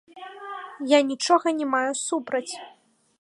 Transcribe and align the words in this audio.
Я 0.91 0.99
нічога 1.11 1.47
не 1.59 1.67
маю 1.73 1.93
супраць. 2.07 2.49